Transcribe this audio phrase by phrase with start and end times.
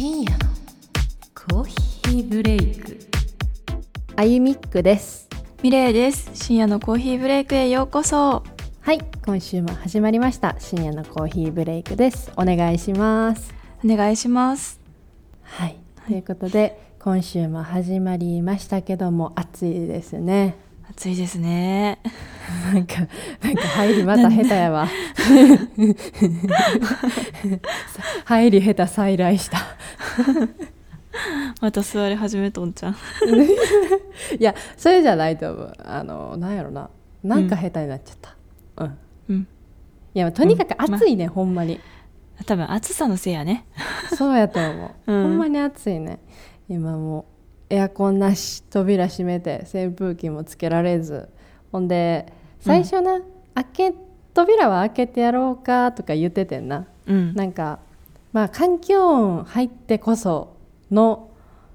[0.00, 0.38] 深夜の
[1.34, 2.98] コーヒーブレイク。
[4.16, 5.28] あゆみっくです。
[5.62, 6.30] ミレイです。
[6.32, 8.42] 深夜のコーヒーブレイクへようこそ。
[8.80, 10.56] はい今週も始まりました。
[10.58, 12.32] 深夜のコーヒーブレイクです。
[12.38, 13.52] お願いします。
[13.84, 14.80] お願いします。
[15.42, 15.76] はい、
[16.06, 20.56] ということで今週も始まりましたけども暑いですね
[20.90, 22.00] 暑いですね。
[22.72, 22.94] なんか
[23.42, 24.88] なんか入りまた下手やわ。
[28.24, 29.58] 入り下手再来した。
[31.60, 32.96] また座り始めとんちゃんい
[34.38, 35.72] やそれじゃないと思う。
[35.78, 36.90] あのなんやろな。
[37.22, 38.36] なんか下手になっちゃった。
[38.84, 38.98] うん、
[39.28, 39.46] うん。
[40.14, 41.80] いやとにかく暑いね、ほんまに。
[42.46, 43.66] 多分暑さのせいやね。
[44.16, 45.22] そうやと思う、うん。
[45.22, 46.18] ほんまに暑いね。
[46.68, 47.24] 今もう
[47.70, 51.28] エアコンなし扉閉めて扇風機もつけられず。
[51.72, 53.20] ほんで最初な、
[53.54, 53.94] 開け
[54.34, 56.86] 扉は開けてやろうかとか言っててんな。
[57.06, 57.34] うん。
[57.34, 57.78] なんか
[58.32, 60.56] まあ環境音入ってこそ
[60.90, 61.30] の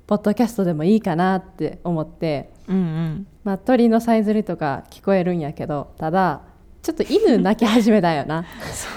[0.05, 3.27] ポッドキャストでもいいかなって思って、うんうん。
[3.45, 6.41] まあ、鳥のさえずりとか聞こえるんやけどただ
[6.81, 8.43] ちょっと犬鳴き始めたよな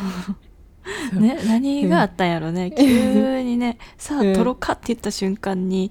[1.13, 2.71] ね何があったんやろね。
[2.71, 4.35] 急にね さあうん。
[4.35, 5.91] 撮ろうかって言った瞬間に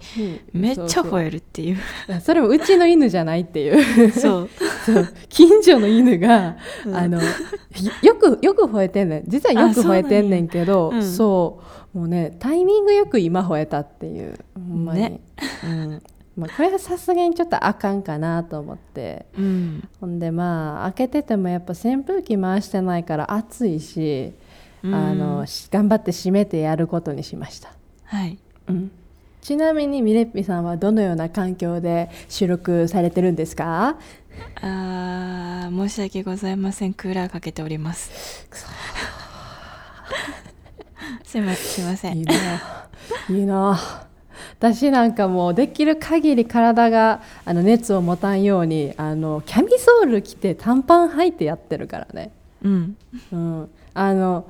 [0.53, 1.77] めっちゃ吠えるっていう。
[2.21, 4.11] それもうちの犬じゃないっていう。
[4.11, 4.49] そう。
[4.85, 5.07] そう。
[5.29, 6.95] 近所の犬が、うん。
[6.95, 7.19] あの
[8.01, 9.23] よくよく吠えてんねん。
[9.27, 11.03] 実はよく吠えてんねんけどうん。
[11.03, 11.61] そ
[11.93, 11.97] う。
[11.97, 14.35] もうねタイミングよく今吠えたっていう。
[14.55, 15.21] ほんまに、ね。
[15.63, 16.01] うん。
[16.37, 19.25] まあ、これはさすがにちょっとあかんかなと思って。
[19.37, 19.89] うん。
[19.99, 24.33] ほんでまあ開けててもやっぱ扇風機回してないから暑いし、
[24.83, 24.95] うん。
[24.95, 27.71] あのし頑張って閉めてやることにしました。
[28.05, 28.37] はい。
[29.41, 33.97] ちなみにミレッピさんはどのような環境で収録されてるんですか？
[34.61, 36.93] あー申し訳ございません。
[36.93, 38.45] クーラーかけております。
[41.23, 42.17] すいませんすいません。
[42.17, 42.33] いいな。
[43.29, 43.79] いいな。
[44.59, 52.31] 私なんかもうできる限り体があの熱を持たんようにあのキャミソール着て短パン履いてやってるからね、
[52.63, 52.97] うん。
[53.31, 54.47] うん、あの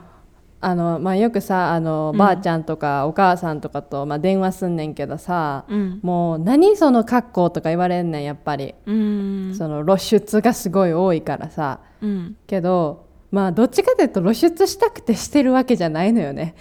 [0.60, 2.18] あの、まあ、よくさあの、うん。
[2.18, 6.00] ばあちゃんとかお母さんとかと、まあ、電話すんねんけどさ、うん。
[6.02, 9.56] もう何その格好とか言われんねんやっぱり、うん。
[9.56, 11.80] その露出がすごい多いからさ。
[12.02, 12.38] うん。
[12.48, 16.56] けどまあどっちかというと露出したくてしてるわけじゃないのよね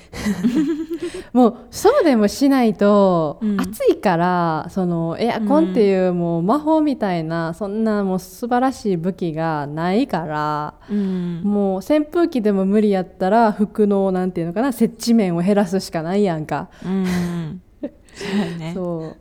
[1.32, 3.60] もうそうでもしないと、うん。
[3.60, 11.40] 暑いからそのエアコンっていうもう魔法みたいなそんなもう素晴らしい武器がないから、うん。
[11.42, 16.68] もう扇風機でも無理やったら服のなんていうのかな接地面を減らすしかないやんか。
[16.84, 17.62] うん。
[17.82, 17.88] そ
[18.24, 18.72] うやね。
[18.74, 19.16] そう。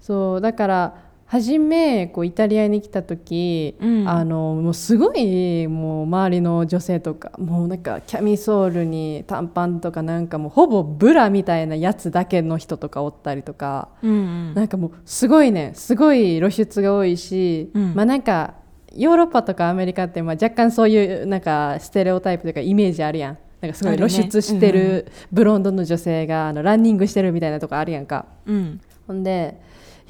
[0.00, 4.08] そうだから初めこうイタリアに来た時、うん。
[4.08, 17.94] あのもうすごいもう周りの女性とかもうなんかキャミソールに短パンとかなんかもうほぼブラみたいなやつだけの人とかおったりとか、うんなんかもうすごいねすごい露出が多いし、うん。
[17.94, 18.54] まあなんか
[18.96, 23.38] ヨーロッパとかアメリカってまあ若干そういうなんかステレオタイプというかイメージあるやん。
[23.60, 28.26] なんかすごい露出してるブロンドの女性があのランニングしてるみたいなとこあるやんか。
[28.46, 28.80] うん。
[29.06, 29.60] ほんで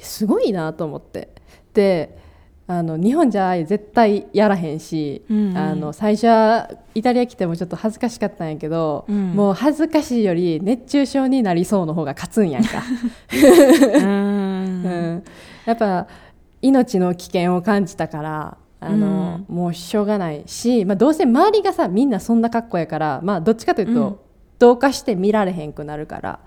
[0.01, 1.29] すごいなと思って。
[1.73, 2.19] で
[2.67, 5.57] あの日本じゃ絶対やらへんし、うんうん。
[5.57, 9.33] あの最初はイタリア来てもちょっと恥ずかしかったんやけど、うん。
[9.33, 12.81] もう恥ずかしいより熱中症になりそうの方が勝つんやんか、
[13.93, 14.03] うん。
[14.03, 15.23] うん、
[15.65, 16.07] やっぱ
[16.61, 24.15] 命の危険を感じたからあの、もうしょうがないし、まあ、どうせ周りがさみんなそんな格好やから、まあ、どっちかというと、うん。
[24.59, 26.39] 同化して見られへんくなるから、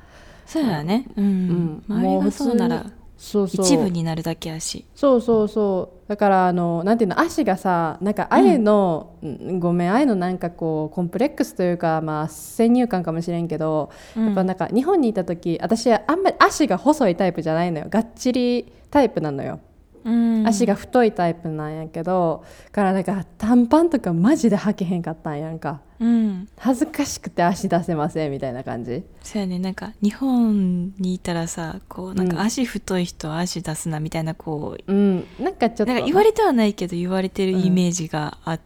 [0.46, 1.06] そうやね。
[1.16, 1.48] ううん。
[1.48, 2.86] ん周りがそうなら
[3.24, 3.66] そうそう。
[3.66, 4.84] 一部になるだけやし。
[4.94, 6.08] そうそうそう。
[6.08, 17.86] だからあのなんていうの足がさなんかあれの、うんごめんあれのなんかこうコンプレックスというかまあ先入観かもしれんけど、やっぱなんか日本にいた時私はあんまり足が細いタイプじゃないのよ。
[17.88, 19.60] がっちりタイプなのよ、
[20.04, 20.46] うん。
[20.46, 25.80] 足が太いタイプなんやけどからなんか短パンとかマジで履けへんかったんやんか。
[26.00, 26.48] うん。
[26.58, 29.04] 恥ずかしくて足出せませんみたいな感じ。
[29.22, 29.58] そうやね。
[29.58, 32.36] なんか日本にいたらさこうなんうん。
[32.36, 35.26] か足太い人は足出すなみたいなこううん。
[35.40, 35.92] なんかちょっと。
[35.92, 38.60] なんか言われてはないけど言われてるイメージがあっ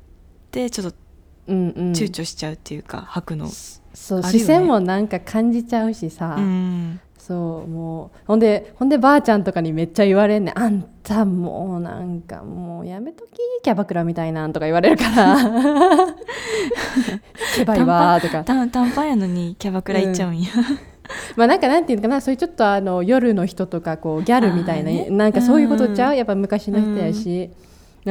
[0.51, 0.97] てちょっと
[1.47, 1.93] うんうん。
[1.93, 3.49] 躊躇しちゃうっていうか履くの。
[3.95, 4.29] そう、ね。
[4.29, 7.01] 視線もなんか感じちゃうしさ、うん。
[7.19, 8.19] そうもう。
[8.27, 10.59] ほんでほんでばあちゃんとかにめっちゃ言われんねん。
[10.59, 13.31] あんたもうなんかもうやめとき
[13.63, 15.37] キャバクラみたいなんとか言われるから。
[17.57, 18.45] ケバいわーとか。
[18.45, 20.51] 短短パンやのにキャバクラ行っちゃうんや、
[21.37, 25.33] まあなんかなんていうのかなそういうちょっとあの夜の人とかこうギャルみたいな、ねなん。
[25.33, 27.49] かそういうことちゃう、やっぱ昔の人やし、いや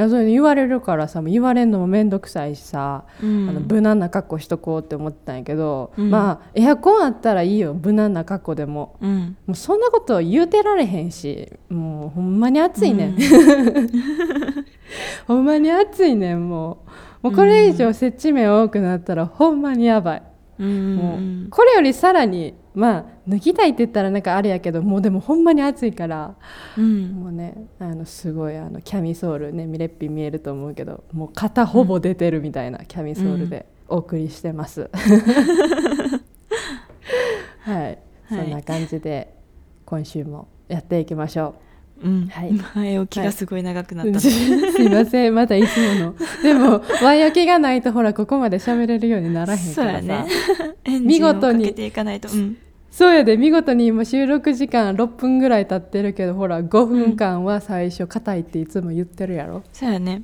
[0.09, 3.49] それ言われるからさもう言われるのも面倒くさいしさ、うん。
[3.49, 6.11] あの無難な格好しとこうって思ってたんやけど、うん。
[6.11, 8.97] まあエアコンあったらいいよ無難な格好でも。
[9.01, 9.37] うん。
[9.45, 13.17] もうそんなこと言うてられへんしもうほんまに暑いね、ん、
[15.27, 16.83] ほんまに暑いねんも
[17.23, 17.27] う。
[17.27, 20.23] もうこれ以上接地面多くなったらほんまにやばい、
[20.59, 21.47] うんもううん。
[21.49, 26.35] これよりさらにまあ脱ぎたいって言ったらなんかあれやけどもうでもほんまに暑いから
[26.77, 27.07] うん。
[27.07, 34.89] もうねあのすごいあのキャミソールねミレッピ見えると思うけどもう肩ほぼ出てるみたいなキャミソールでお送りしてます、
[37.61, 37.97] はい、
[38.27, 39.33] そんな感じで
[39.85, 41.55] 今週もやっていきましょ
[42.03, 42.07] う。
[42.09, 42.27] ん。
[42.27, 42.51] はい。
[42.75, 45.35] 前置きがすごい長くなう、った、すいません。
[45.35, 46.15] またいつもの。
[46.43, 50.01] でも前置きがないとほらここまで喋れるようにならへんからさ。
[50.01, 50.25] ね。
[50.99, 52.57] 見事にかけていかないと、うん、
[52.97, 60.23] そうやで見事に今収録時間6分ぐらい経ってるけどほら5分間は最初硬いっていつも言ってるやろ、そうやね。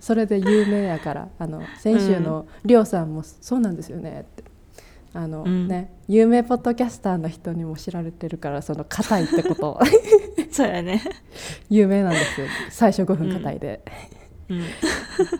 [0.00, 4.42] それで有名やからあの先週のりょうさんもそうなんですよねって。
[5.12, 5.68] あの、うん。
[5.68, 9.78] ね有名ポッドキャスターの人にも知られてるからその硬いってこと。
[10.50, 11.00] そうやね。
[11.70, 12.48] 有名なんですよ。
[12.70, 13.84] 最初5分硬いで、
[14.48, 14.62] うん。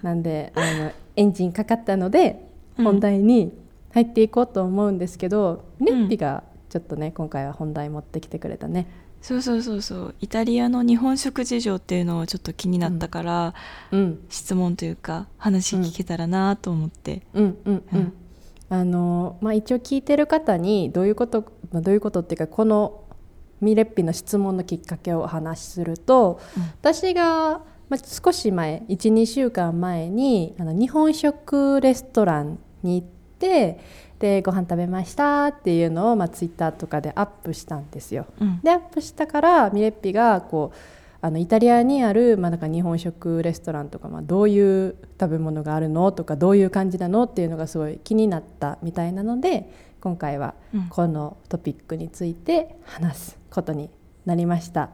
[0.03, 2.49] なんであのエンジンかかったので
[2.79, 2.85] うん。
[2.85, 3.64] 本題に
[3.95, 5.85] 入っていこうと思うんですけど、ん。
[5.85, 8.89] ネッピがちょっとね今回は本題持ってきてくれたね。
[9.23, 10.15] そうそうそうそう。
[10.21, 13.55] イタリアの日本食事情っていうのをちょっと気になったから、
[13.93, 14.25] うん。
[14.29, 18.01] 質問というか話聞けたらなと思って、うんうんううん。
[18.01, 18.13] ん
[18.69, 23.05] あのまあ、一応聞いてる方にどういうこと、まあ、どういうことっていうかこの
[23.61, 26.63] ミレッピの質問のきっかけをお話しすると、うん。
[26.81, 33.09] 私が、まあ、少し前12週間前にあの日本食レストランに行っ
[33.39, 33.79] て
[34.19, 38.27] でご飯食べましたっていうのを、まあ、ツイッターとかでアップしたんですよ。
[38.41, 40.77] うんでアップしたからミレッピがこう
[41.21, 49.71] あのイタリアにある、まあ、なんか日本食レストランとか、まあ、どういう食べ物があるのとかどういう感じなのっていうのがすごい気になったみたいなので
[50.01, 53.89] 今回はうんこのトピックについて話すことに
[54.27, 54.91] なりました。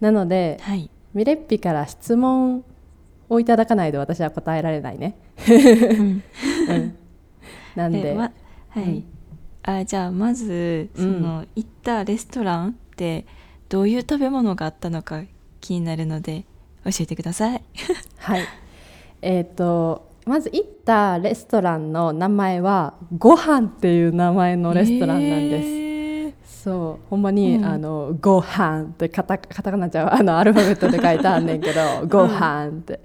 [0.00, 2.64] なのではいミレッピから質問
[3.28, 5.16] をいただかないと私は答えられないね。
[5.48, 6.22] うん
[6.68, 6.96] うん、
[7.78, 8.32] なんで、でま
[8.70, 9.04] はい、うん。
[9.62, 13.24] あじゃあまずその、行ったレストランって
[13.68, 15.22] どういう食べ物があったのか
[15.60, 16.44] 気になるので
[16.84, 17.62] 教えてください。
[18.18, 18.42] はい。
[19.22, 25.68] えっ、とまず行ったレストランの名前はご飯っていう名前のレストランなんです。
[25.68, 26.32] へー。
[26.44, 27.08] そう。
[27.08, 27.64] ほんまに、うん。
[27.64, 33.00] あのご飯ってカタカタカナちゃうあのアルファベットで書いてあんねんけどご飯って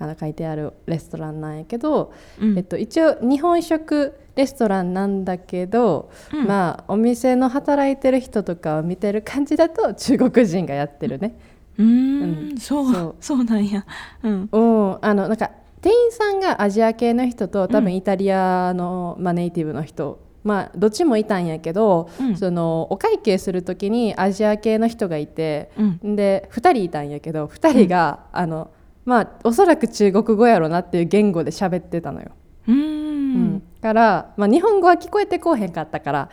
[0.00, 2.56] あの書いてあるレストランなんやけど、うん。
[2.56, 6.46] えっと、一応日本食レストランなんだけど、うん。
[6.46, 11.36] まあお店の働いてる人とかを見てる感じだと 中国人がやってるね。
[11.78, 12.58] うーん。
[12.58, 13.14] そうそう。
[13.20, 13.84] そうなんや。
[14.22, 14.48] うん。
[14.50, 15.50] うん、あのなんか
[15.80, 17.84] 店員さんがアジア系の人と多うん。
[17.84, 22.36] 分イタリアの、まあ、ネイティブの人、まあ、どっちもいたんやけど、うん。
[22.36, 25.70] そのお会計する時にアジア系の人がいて、
[26.02, 26.16] うん。
[26.16, 28.70] で2人いたんやけど2人が、あの
[29.08, 32.32] まあ、おそらく中国語やろなっていう言語で喋ってたのよ。
[32.66, 33.54] うーうん。
[33.54, 36.28] んから、まあ、日本語は聞こえてこうへんかったから、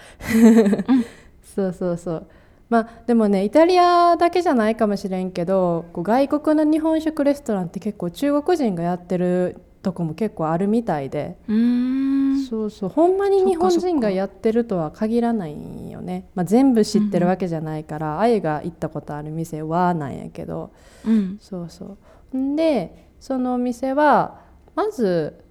[1.56, 2.28] そうそうそう。
[2.68, 12.44] まあでもねイタリアだけじゃないかもしれんけどこう外国の日本食レストランって結構中国人がやってるとこも結構あるみたいで、うーん。
[12.44, 12.90] そうそう。
[12.90, 20.72] ほんまに日本人がやってるとは限らないんよね、まあ、全部知ってるわけじゃないから、あゆが行ったことある店はなんやけど。
[21.06, 21.38] うん。
[21.40, 21.98] そうそう
[22.36, 24.42] んでそのお店は
[24.76, 25.42] まず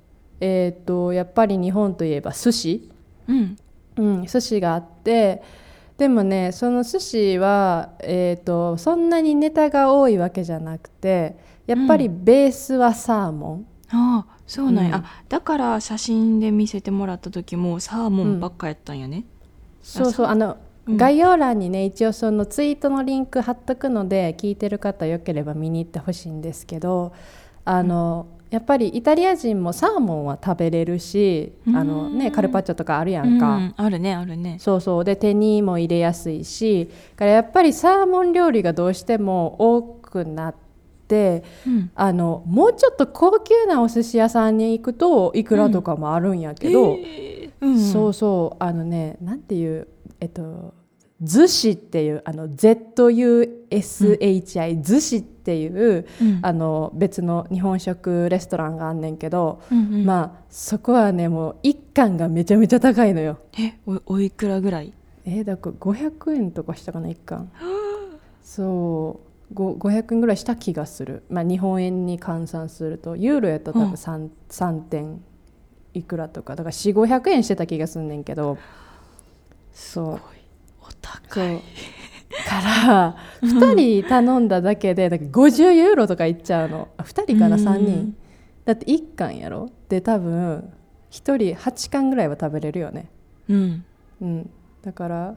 [0.40, 2.90] えっ、とやっぱり日本といえば寿司。
[3.28, 3.56] うん。
[3.96, 5.40] うん、寿司があって
[5.96, 15.04] でもねその寿司は、えー、とそんなにネタが多いわけじゃなくてやっぱりベースはサーモン、ああそうなんや、うん。
[15.04, 19.24] あだから写真で見せてもらった時もサーモンばっかやったんやね、
[19.82, 20.56] そうそうあの、うん
[20.88, 27.12] 概要欄にね一応そのツイートのリンク貼っとくので聞いてる方よければ見に行ってほしいんですけど
[27.64, 32.32] あの、やっぱりイタリア人もサーモンは食べれるしあの、ね、うん。
[32.32, 33.56] カルパッチョとかあるやんか。
[33.56, 34.58] うんあるねあるね。
[34.60, 35.04] そうそう。
[35.04, 40.54] で手にも入れやすいしだからやっぱりサーモン料理がどうしても多くなっ
[41.08, 41.90] てうん。
[41.94, 47.66] あのもうちょっと高級なお寿司屋さんに行くといくらとかもあるんやけど、えー。
[47.66, 47.78] うん。
[47.80, 48.62] そうそう。
[48.62, 49.88] あのねなんていう
[50.20, 50.74] えっと
[51.22, 56.38] 寿司っていうあの ZUSHI 寿司っていう、うん。
[56.42, 60.04] あの別の日本食レストランがあんねんけど、うんうん。
[60.04, 63.38] まあそこはねもう一貫がめちゃめちゃ高いのよ。
[63.58, 64.92] えおおいくらぐらい？
[65.24, 67.50] えー、だから500円とかしたかな一貫。
[68.42, 69.20] そ
[69.50, 69.54] う。
[69.54, 74.80] ご500円ぐらいした気がする、まあ、日本円に換算するとユーロやったら多分 3,、3.
[74.80, 75.22] 点
[75.92, 76.56] いくらとか。
[76.56, 78.58] だから4500円してた気がすんねんけど
[79.74, 80.20] そう。
[80.80, 81.56] おそ高い。
[81.56, 81.60] う。
[82.48, 86.88] から2人頼んだだけでだから50ユーロとかいっちゃうの。
[86.96, 87.84] あ2人から3うん。
[87.84, 88.16] 人。
[88.64, 89.70] だって1貫やろ？
[89.88, 90.72] で多分
[91.10, 93.10] 1人8貫ぐらいは食べれるよね。
[93.48, 93.84] うん。
[94.22, 94.50] うん。
[94.82, 95.34] だから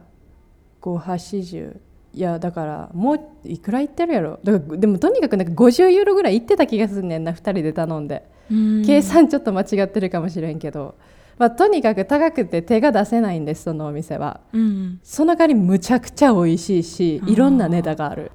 [0.82, 1.78] 580
[2.14, 4.40] いやだからもういくらいってるやろ？
[4.44, 8.86] だからでもとにかくなんか50ユーロぐらいいってた気がすんねんな2人で頼んで、うん。
[8.86, 10.96] 計算ちょっと間違ってるかもしれんけど、
[11.38, 14.42] まあ、とにかく高くて手が出せないんですそのお店は。
[14.54, 15.00] うん。
[15.04, 18.32] その代わりむちゃくちゃ美味しいしいろんなネタがある。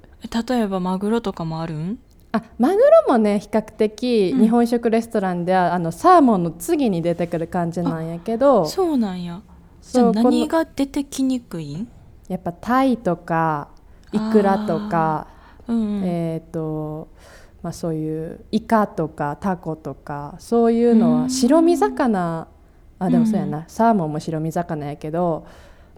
[0.49, 1.73] 例えばマグロとかもある？
[1.73, 1.99] ん
[2.31, 4.41] あマグロもね比較的うん。
[4.41, 8.65] 日本食レストランでは、あのサーモンの次に出てくる感じなんやけど。
[8.65, 9.41] そうなんや。
[9.81, 11.75] じゃあ何が出てきにくい？
[11.75, 11.87] ん
[12.29, 13.67] やっぱタイとか
[14.13, 15.27] イクラとか
[15.67, 16.03] うんうん。
[16.05, 17.09] えっ、と
[17.61, 21.21] まあそういうイカとかタコとかそういうのうん。
[21.23, 22.47] は白身魚
[22.99, 25.45] あでもそうやな、うサーモンも白身魚やけど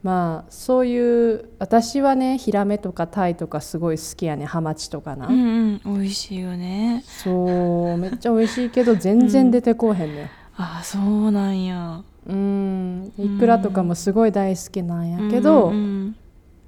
[0.04, 4.46] まあそういう私はねヒラメとかタイとかすごい好きやね。
[4.46, 6.00] ハマチとかな、うんうん。
[6.00, 7.04] 美味しいよね。
[7.08, 12.04] そうめっちゃ美味しいけど全然出てこうへんね、あそうなんや。
[12.28, 13.12] うん。
[13.18, 16.16] イクラとかもすごい大好きなんやけど、うんうん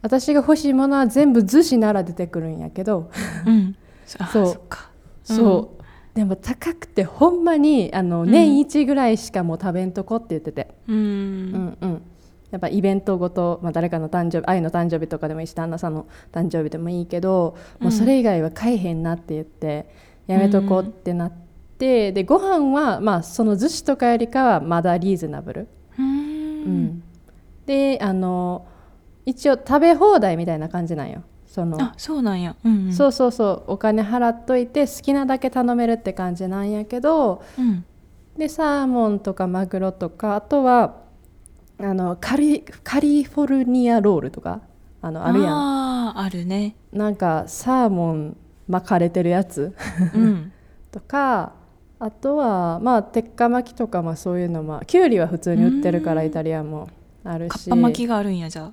[0.02, 3.12] 私が欲しいものは全部逗子なら出てくるんやけど、
[3.46, 3.76] うん。
[4.06, 4.60] そう。
[5.24, 5.77] そう
[6.18, 8.32] でも高くてほんまにあのん。
[8.32, 12.02] 年一ぐらいしかもう食べんとこって言ってて、ううんんうん。
[12.50, 19.94] やっぱイベントごと、まあ、誰かの誕生日愛の誕生日とかでもいいし旦那さんの誕生日でもいいけど、もうそれ以外は買えへんなって言って
[20.26, 21.32] やめとこうってなっ
[21.78, 25.68] て、でご飯はまあその逗子とかよりかはまだリーズナブル、
[26.00, 27.04] ううんん。
[27.68, 28.66] であの
[29.28, 31.22] 一応食べ放題みたいな感じなんよ
[31.58, 32.56] そのあそうなんや。
[32.64, 32.94] うんうん。
[32.94, 37.84] そうそうそうお金払っといて好きなだけ頼めるって感じなんやけどうん。
[38.38, 40.98] でサーモンとかマグロとかあとは
[41.80, 44.62] あのカリカリフォルニアロールとか
[45.02, 45.50] あのあるやん。
[45.50, 46.76] あーあるね。
[46.94, 48.38] なんかサーモン
[48.68, 49.74] 巻かれてるやつ。
[50.14, 50.52] うん。
[50.94, 51.54] とか
[51.98, 56.88] あとはまあ鉄火巻きとかまあそういうのもきゅうりは普通に売ってるからイタリアンも
[57.24, 57.50] あるし。
[57.50, 58.72] かっぱ巻きがあるんやじゃあ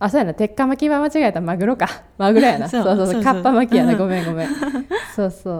[0.00, 0.34] あそうやな。
[0.34, 1.86] 鉄火巻きは間違えたマグロか。
[2.18, 2.68] マグロやな。
[2.68, 3.06] そそううそうそう。
[3.06, 3.22] そうそう。
[3.22, 3.94] カッパ巻きやな。
[3.96, 4.48] ごめんごめん。
[5.14, 5.50] そうそ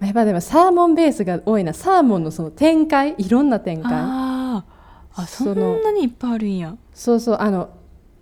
[0.00, 0.04] う。
[0.04, 1.72] やっぱでもサーモンベースが多いな。
[1.74, 3.92] サーモンのその展開いろんな展開。
[3.92, 5.22] あー。
[5.22, 6.74] あそんなにいっぱいあるんや。
[6.94, 7.36] そうそう。
[7.38, 7.68] あの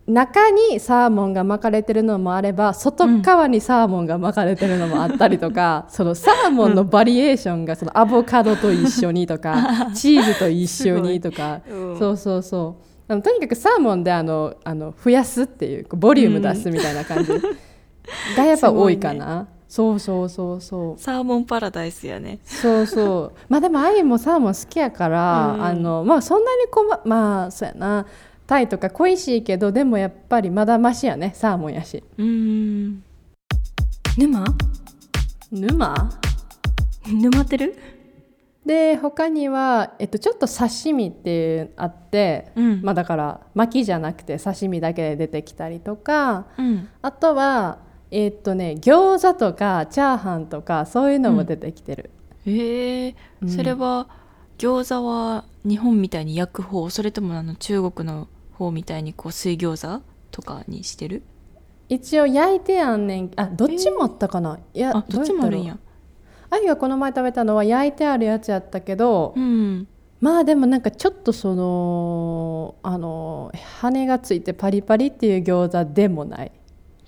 [0.07, 11.61] 中にサーモンが巻かれてるのもあれば外側にサーモンが巻かれてるのもあったりとか、そのサーモンのバリエーションがそのアボカドと一緒にとかチーズと一緒にとか。
[11.71, 17.33] うんそうそうそうあのとにかくサーモンであのあの増やすっていうボリューム出すみたいな感じ。
[18.37, 21.01] がやっぱ多いかな、 そうそうそうそう。
[21.01, 22.39] サーモンパラダイスやね。
[22.45, 23.39] そうそう。
[23.49, 25.65] まあでもあゆもサーモン好きやから、うん。
[25.65, 28.07] あのまあそんなにこままあそうやな。
[28.47, 31.33] タイとか恋しいけどでもやっぱりまだマシやね。
[31.35, 32.03] サーモンやし。
[32.19, 32.25] うー
[32.89, 33.03] ん
[34.19, 34.45] 沼？
[35.51, 36.11] 沼？
[37.07, 37.75] 沼ってる？
[38.65, 42.83] で他には、えっと、ちょっと刺身ってあって、うん。
[42.83, 46.89] まあだから巻きじゃなくて刺身だけで出てきたりとかうん。
[47.03, 47.79] あとは
[48.11, 52.11] えっとね餃子とかチャーハンとかそういうのも出てきてる、
[52.47, 53.17] へえ。
[53.43, 53.49] うん。
[53.51, 54.09] それは
[54.57, 61.23] 餃子は日本みたいに焼く方それともあの中国の方みたいにこう水餃子とかにしてる？
[61.91, 63.31] 一応焼いてやんねん。
[63.37, 65.77] あどっちもあったかな、いやあどっちもあるんや
[66.55, 69.87] あゆがこの前食べたのは焼いてあるやつやったけど、うん。
[70.21, 76.53] まあでもなんかちょっとそのあの羽がついてパリパリっていう餃子でもない、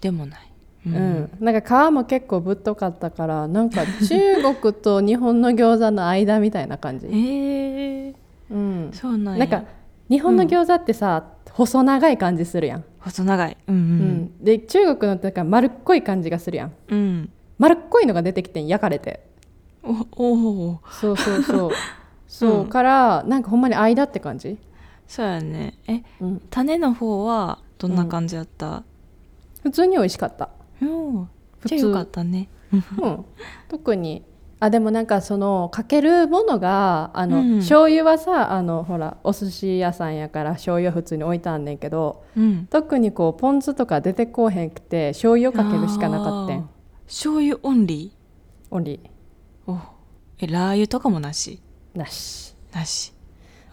[0.01, 0.41] でもない。
[0.87, 1.31] うん。
[1.41, 8.15] なんか皮も結構ぶっとかったからなんか中国と日本の餃子の間みたいな感じ、へえ
[8.51, 9.47] うん、そうなんや。
[9.47, 9.69] なんか
[10.09, 13.57] 日本の餃子ってさ、細長い感じするやん、細長い。
[13.67, 13.85] うんううん
[14.25, 14.45] ん。
[14.45, 16.73] で中国のってなんか丸っこい感じがするやん。
[16.89, 17.31] うん。
[17.59, 19.21] 丸っこいのが出てきてん焼かれて
[19.87, 21.71] おおおそうそうそう。
[22.29, 24.59] そう、うんからなんかほんまに間って感じ、
[25.07, 25.79] そうやね。
[25.87, 28.83] えうん、種の方はどんな感じだった、
[29.63, 30.51] 普通に美味しかった。
[30.83, 31.29] うん、
[31.61, 31.77] 普通。
[31.77, 32.49] よかったね。
[32.73, 32.77] う
[33.07, 33.25] ん、
[33.69, 34.25] 特に。
[34.59, 37.59] あでもなんかそのかけるものがあの、うん。
[37.59, 42.67] 醤油はさあのほらお寿司屋さんやから醤油は普通に置いてあんねんけどうん。
[42.67, 46.71] 特にこうポン酢とか出てこうへんくて醤油をかけるしかなかったん。
[47.07, 48.13] 醤油オンリ
[48.71, 48.99] オンリー。
[48.99, 49.16] お
[50.39, 51.61] えラー油とかもなし？
[51.95, 52.55] ーなし。
[52.73, 53.13] なし。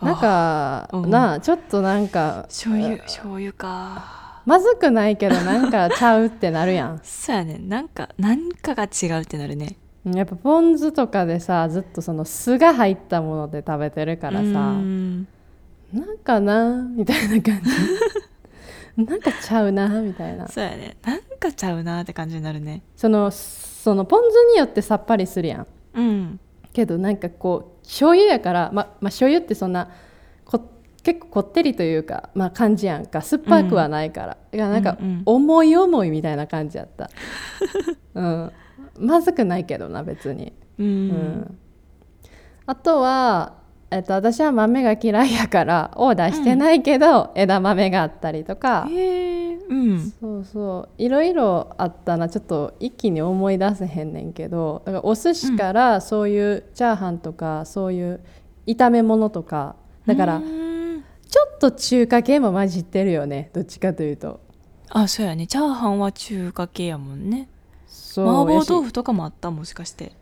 [0.01, 1.10] なんかうん。
[1.10, 4.41] なあちょっとなんか醤油醤油か。
[4.46, 7.00] まずくないけどなんかちゃうってなるやん。
[7.03, 7.58] そうやね。
[7.60, 9.77] なんかなんかが違うってなるね。
[10.05, 15.27] やっぱポン酢とかでさずっとその酢が入ったもので食べてるからさうん。
[15.93, 17.70] なんかなみたいな感じ。
[19.03, 20.48] なんかちゃうなみたいな。
[20.48, 20.98] そうやね。
[21.03, 22.84] なんかちゃうなって感じになるね。
[22.96, 25.67] そのそのポン酢によってさっぱりするやん。
[25.96, 26.39] うん
[26.74, 29.92] けどなんかこう醤油やからままあ醤油ってそんな
[30.46, 30.60] こ
[31.03, 33.22] 結構こってりというか、まあ、感じやんか。
[33.22, 35.22] 酸っぱくはないから、いやなんかうんうん。
[35.25, 37.10] 重い重いみたいな感じやった、
[38.15, 38.51] うん、
[38.98, 41.58] まずくないけどな別に、うん、うん。
[42.65, 43.62] あとは、
[43.93, 48.88] えっと、私は豆が嫌いやからオーダーしてないけど、枝豆があったりとか、
[49.69, 50.12] うん。
[50.19, 51.01] そうそう。
[51.01, 52.27] いろいろあったな。
[52.27, 54.81] ちょっと一気に思い出せへんねんけど。
[54.85, 58.19] だからお寿司からそういうチャーハンとかそういう
[58.65, 59.75] 炒め物とか。
[60.07, 61.03] だからうん。
[61.29, 63.51] ちょっと中華系も混じってるよね。
[63.53, 64.39] どっちかというと。
[64.89, 65.45] あそうやね。
[65.45, 67.47] チャーハンは中華系やもんね。
[67.88, 68.27] そう。
[68.27, 70.13] 麻婆豆腐とかもあったもしかして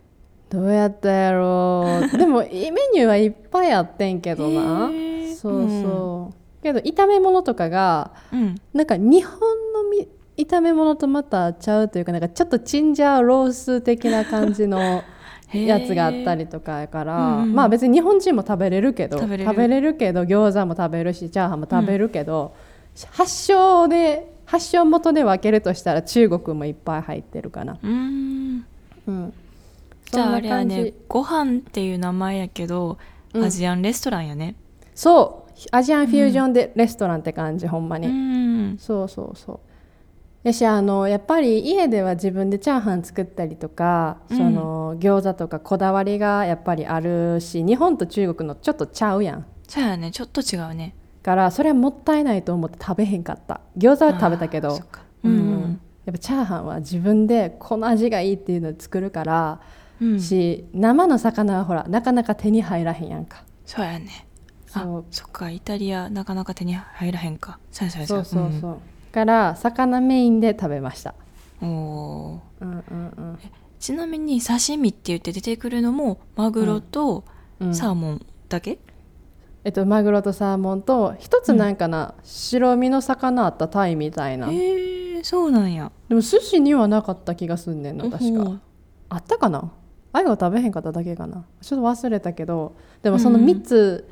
[0.52, 2.18] どうやったやろう。
[2.18, 4.90] でもいメニューはいっぱいあってんけどな。
[4.92, 5.36] へー。
[5.36, 8.56] そうそう、けど炒め物とかがうん。
[8.74, 15.04] なんか日本のみ炒め物とまたちゃうというかなんかちょっとチンジャーロース的な感じの
[15.54, 17.54] やつがあったりとかやから、うんうん。
[17.54, 19.96] まあ別に日本人も食べれるけど食べれる。
[19.96, 22.54] けど餃子も食べるしチャーハンも食べるけど、
[23.12, 27.78] 発祥で発祥元で分けるとしたら中国もいっぱい入ってるかな。
[27.82, 28.66] うーん。
[29.08, 29.34] うん、
[30.12, 32.98] じゃああれはねご飯っていう名前やけど、
[33.34, 33.44] うん。
[33.44, 34.56] アジアンレストランやね。
[34.94, 35.52] そう。
[35.72, 38.78] アジアンフュージョンでレストランって感じ、ほんまに、うん。
[38.78, 39.60] そうそうそう。
[40.44, 44.38] やしあのやっぱり家では自分でチャーハン作ったりとか、うん。
[44.38, 49.46] その餃子とかこだわりがやっぱりあるし日本と中国のちょっとちゃうやん。
[49.68, 50.12] そうやね。
[50.12, 50.96] ちょっと違うね。
[51.24, 53.62] からそれはもったいないと思って食べへんかった。
[53.78, 54.80] 餃子は食べたけど。
[55.24, 55.38] ううん。
[55.38, 55.82] ん。
[56.06, 59.62] やっぱチャーハンは自分でこの味がいいっていうのを作るから、
[60.02, 60.20] うん。
[60.20, 63.44] し生の魚はほらなかなか手に入らへんやんか。
[63.66, 64.28] そうやね。
[64.68, 65.00] そう。
[65.00, 67.60] あそっかイタリアなかなか手に入らへんか。
[67.72, 68.26] そうやそうやそうや。
[68.26, 71.16] そうそう、から魚メインで食べました。
[71.62, 72.66] うんおー。
[72.66, 73.40] うんうんうん。
[73.80, 77.24] ちなみに刺身って言って出てくるのもマグロと
[77.60, 77.76] うん。
[77.76, 78.80] サーモンだけ、
[79.64, 84.52] えっと、マグロとサーモンと一つなんかな、白身の魚あったタイみたいな。
[84.52, 85.92] へえそうなんや。
[86.10, 88.60] でも寿司にはなかった気がすんねんな確か。
[89.10, 89.72] あったかな？
[90.14, 91.46] あいが食べへんかっただけかな。
[91.62, 93.58] ちょっと忘れたけどでもそのうんうん。
[93.58, 94.10] 3つ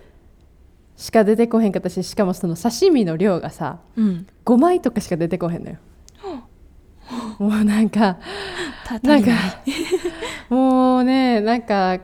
[0.95, 4.27] しか出てこへんかったししかもその刺身の量がさうん。
[4.45, 5.77] 5枚とかしか出てこへんのよ。
[7.39, 8.17] もうなんか
[8.85, 9.31] たなんか
[10.49, 11.99] もうねなんか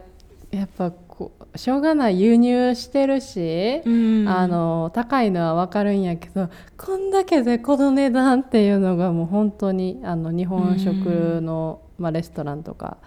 [0.51, 4.27] やっぱこうしょうがない輸入してるし、うん。
[4.27, 12.97] あの高いのは分かるんやけどこんだけでこの値段っていうのがもう本当にあの日本食の、まあ、レストランとか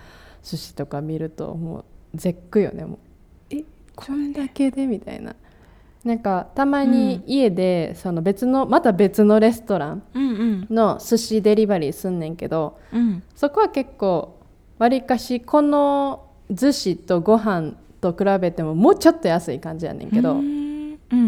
[0.48, 1.84] 寿司とか見るともう
[2.14, 2.86] 絶句よね。
[2.86, 2.98] もう
[3.50, 5.36] えこんだけでみたいな。
[6.04, 10.02] なんかたまに家でその別のまた別のレストラン
[10.70, 13.22] の寿司デリバリーすんねんけどうん。
[13.34, 14.38] そこは結構
[14.78, 20.36] わりかしこの寿司とご飯と比べてももうちょっと安い感じやねんけど、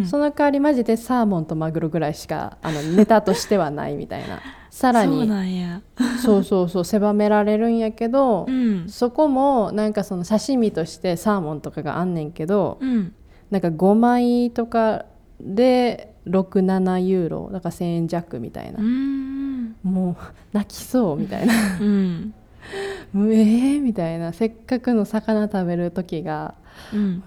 [0.07, 5.83] その代わりマジでサーモンとマグロぐらいしかあのネタとしてはないみたいな さらそうになんや。
[6.23, 8.89] そうそうそう狭められるんやけど、うん。
[8.89, 13.15] そこもなんかその刺身としてサーモンとかがあんねんけどうん。
[13.51, 15.07] なんか5枚とか
[15.41, 18.79] で67ユーロだから1000円弱みたいな。
[18.79, 19.77] う、ん。
[19.83, 20.17] もう
[20.53, 21.55] 泣きそうみたいな。
[21.81, 22.35] うん。
[23.13, 24.33] も うえーみたいな。
[24.33, 26.55] せっかくの魚食べる時が
[26.93, 27.23] うん。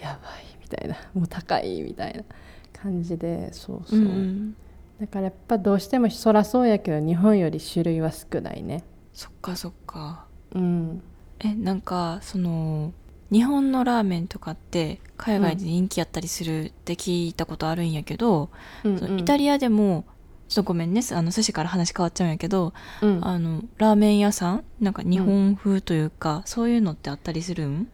[0.00, 0.96] やばいみたいな。
[1.14, 2.22] もう高いみたいな
[2.82, 4.56] 感じでそうそう、うん
[5.00, 8.84] だからやっぱどうしてもそらそうやけど日本より種類は少ないね。
[9.12, 10.26] そっかそっか。
[10.54, 11.02] うん。
[11.38, 12.92] えなんかその
[13.30, 18.50] 日本のラーメンとかって海外で人気やったりするって聞いたことあるんやけど、
[18.82, 20.04] うんイタリアでも
[20.48, 23.20] ちょっとごめんねあの寿司から話変わっちゃうんやけど、うん。
[23.24, 27.88] あのラーメン屋さんなんか日本風というか、そういうのってあったりするん？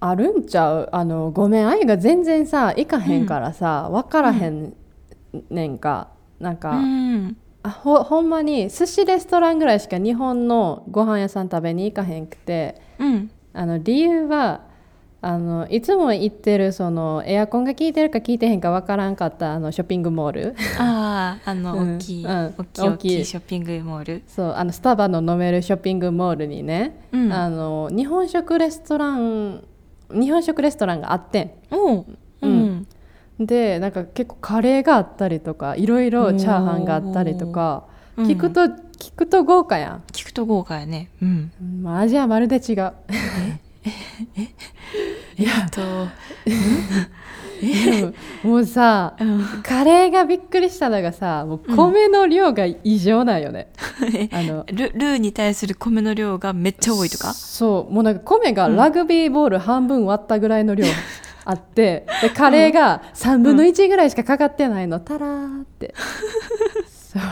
[0.00, 0.88] あるんちゃう？
[0.90, 4.74] あのごめん愛が全然さ行かへんからさ、分からへん
[5.50, 6.08] ねんか
[6.40, 7.36] なんか、うん。
[7.62, 13.30] あほほんまに寿司レストランぐらいしか日本のご飯屋さん食べに行かへんくてうん。
[13.52, 14.68] あの理由は
[15.20, 20.54] あのいつも行ってるそのエアコンが効いてるか効いてへんか分からんかったあのショッピングモール。
[20.78, 21.96] あああのうん。
[21.96, 22.54] 大きい、うん。
[22.56, 23.20] 大きい大きい。
[23.22, 24.22] いショッピングモール。
[24.28, 27.32] そうあのスタバの飲めるショッピングモールにね、うん。
[27.32, 29.64] あの日本食レストラン
[30.12, 31.92] 日本食レストランがあってう。
[31.92, 32.18] ん、
[33.40, 37.84] でなんか結構カレーがあったりとかいろいろチャーハンがあったりとか
[38.16, 38.26] うん。
[38.26, 41.10] 聞くと、聞くと豪華や聞くと豪華やね。
[41.22, 41.52] うん。
[41.62, 42.92] ん、まあ、味はまるで違う。
[43.84, 45.44] え？
[45.44, 45.80] っと。
[47.60, 49.44] でももうさうん。
[49.64, 53.68] カレーがびっくりしたのがさもう米の量が異常なんよね、
[54.32, 57.32] あのルルーに対する米の量がめっちゃ多いとか？
[57.34, 57.92] そう。
[57.92, 60.86] もうなんか米がラグビーボール半分割ったぐらいの量
[61.50, 65.00] あってでカレーが3分の1ぐらいしかかかってないの。
[65.00, 65.94] タラーって。
[66.86, 67.22] そう、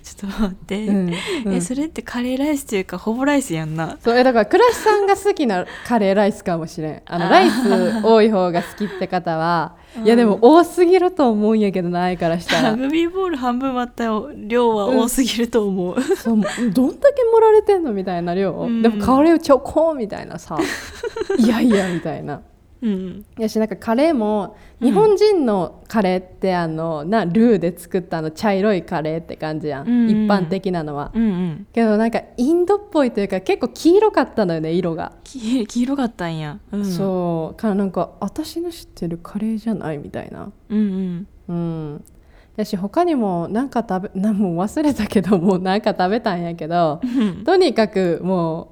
[0.00, 1.14] ちょっと待って、うん
[1.46, 1.54] うん。
[1.54, 3.98] えそれってカレーライスっていうかほぼライスやんな。
[4.00, 4.16] そう。
[4.16, 7.02] えだから倉石さんが好きなカレーライスかもしれん。
[7.04, 10.06] あのライス多い方が好きって方は、うん。
[10.06, 14.04] いやでも多すぎると思うんやけどないからしたラらグビーボール半分割った
[14.36, 18.82] 量は多すぎると思う、そうどんだけ盛られてんのみたいな量、うん。
[18.82, 20.56] でもカレーをちょこんみたいなさ。
[21.38, 22.42] いやいやみたいな
[22.82, 31.66] うんやしなんかカレーも日本人のカレーってあのなルーで作ったあの茶色いカレーって感じやん、うんうん一般的なのは、うんうん。
[31.72, 37.54] けどなんかインドっぽいというか結構黄色かったのよね色が、き 黄色かったんや、うん、そう。
[37.56, 40.50] からなんか私の知ってるカレーじゃないみたいな。
[40.68, 41.26] うんうん。
[41.48, 42.04] うん。
[42.56, 47.44] やし他にもなんか食べ なんもう忘れたけどもうなんか食べたんやけどうん。
[47.44, 48.66] とにかくもう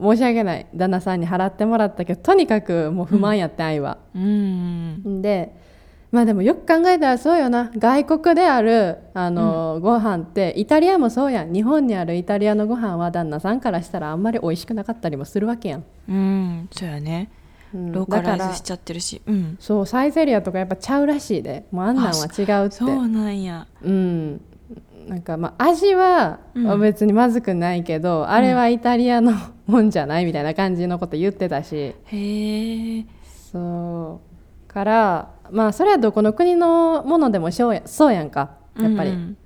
[0.00, 0.66] 申し訳ない。
[0.74, 3.98] 旦那さんに払ってもらったけどとにかくもう不満やって愛は。
[4.14, 5.22] うん。
[5.22, 5.54] で
[6.10, 7.70] まあでもよく考えたらそうよな。
[7.74, 11.54] 外国であるあの、ご飯ってイタリアもそうやん。
[11.54, 16.68] 日本にあるイタリアのご飯は旦那さんからしたらあんまり美味しくなかったりもするわけやん、うん。
[16.70, 17.30] そうやね。
[17.74, 17.92] うん。
[17.92, 19.22] ローカライズしちゃってるし。
[19.26, 19.56] うん。
[19.58, 21.64] そうサイゼリアとかやっぱちゃうらしいで。
[21.70, 22.76] もうあんなんは違うって。
[22.76, 23.66] そうなんや。
[23.82, 24.40] うん
[25.06, 26.80] なんかまあ味はうん。
[26.80, 29.32] 別にまずくないけど、あれはイタリアの
[29.66, 31.94] もんじゃないみたいな感じのこと言ってたし。
[32.04, 33.06] へえ。
[33.52, 34.20] そ
[34.68, 34.72] う。
[34.72, 38.56] からまあそれはどこの国のものでもそうやそうやんか。
[38.78, 39.36] やっぱり、うん。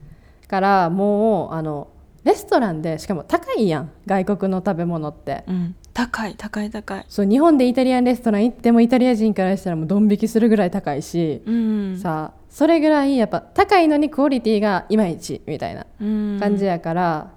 [0.46, 1.88] からもうあの
[2.24, 3.90] レストランでしかも高いやん。
[4.06, 5.44] 外国の食べ物って。
[5.48, 7.06] うん高い高い高い。
[7.08, 11.98] そう日本でイタリアンレストラン行ってもイタリア人からしたらもうドン引きするぐらい高いし、うん。
[11.98, 16.38] さあそれぐらいやっぱ高いのにクオリティがいまいちみたいなうん。
[16.38, 17.32] 感じやから、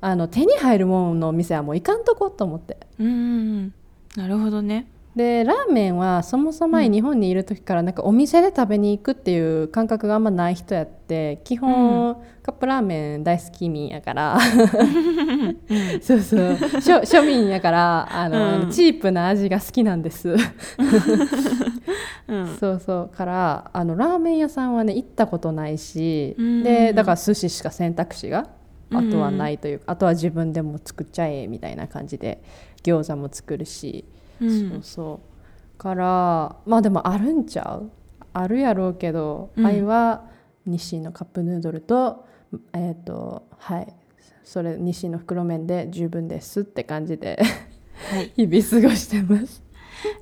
[0.00, 2.78] あの手に入るものの店はもう行かんとこと思って。
[2.98, 3.74] うん。
[4.16, 4.86] なるほどね
[5.16, 14.38] でラーメンはそもそも前日本にいる時からなんかお店で食べに行くっていう感覚があんまない人やって基本、カップラーメン大好き民やから。
[16.00, 16.40] そうそう。
[16.40, 18.70] 庶庶民やからあの、うん。
[18.70, 20.36] チープな味が好きなんです。
[22.28, 22.56] うん。
[22.60, 23.16] そうそう。
[23.16, 26.62] からあのラーメン屋さんはね行ったことないし、うん。
[26.62, 28.46] でだから寿司しか選択肢が
[28.92, 32.40] あとはうんないというか、あとは自分でも作っちゃえみたいな感じで
[32.84, 34.04] 餃子も作るし、
[34.40, 34.70] うん。
[34.70, 35.20] そうそ
[35.76, 35.78] う。
[35.78, 37.90] からまあでもあるんちゃう？
[38.32, 39.66] あるやろうけど、うん。
[39.66, 40.24] 愛は
[40.66, 42.26] 日清のカップヌードルと
[42.72, 43.94] えっ、とはい。
[44.44, 47.38] それ日清の袋麺で十分ですって感じで
[48.10, 48.32] はい。
[48.36, 49.62] 日々過ごしてます。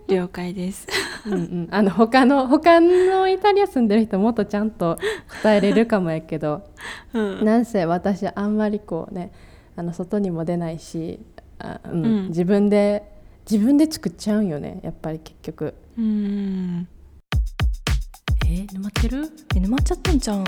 [0.08, 0.86] 了解です。
[1.26, 4.98] うんうん、あの他の他のイタリア住んでる人もっとちゃんと
[5.42, 6.62] 答えれるかもやけど
[7.12, 7.44] うん。
[7.44, 9.30] なんせ私あんまりこうね
[9.76, 11.20] あの外にも出ないし
[11.58, 12.04] あ、うん。
[12.04, 12.28] うん。
[12.28, 13.17] 自分で
[13.50, 15.74] 自分で作っちゃうんよねやっぱり結局。
[15.96, 16.86] うん。
[18.46, 19.30] え沼ってる？
[19.56, 20.44] え沼っちゃったんじゃん。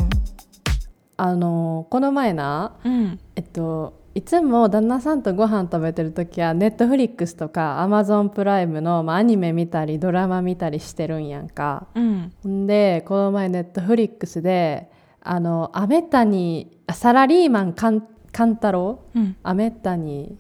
[1.17, 3.19] あのこの前なうん。
[3.37, 11.87] えっといつも旦那さんとご飯食べてる時はネットフリックスとかアマゾンプライムの、まあ、アニメ見たりドラマ見たりしてるんやんか。
[11.95, 12.67] うん。
[12.67, 14.91] でこの前ネットフリックスで
[15.23, 19.19] あのアメタニあサラリーマンカンカンタロウ？
[19.19, 19.37] うん。
[19.43, 20.37] アメタニ